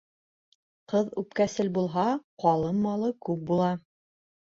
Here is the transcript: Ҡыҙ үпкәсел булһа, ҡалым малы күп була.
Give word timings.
Ҡыҙ 0.93 1.11
үпкәсел 1.21 1.69
булһа, 1.75 2.05
ҡалым 2.45 2.79
малы 2.87 3.11
күп 3.27 3.45
була. 3.53 3.69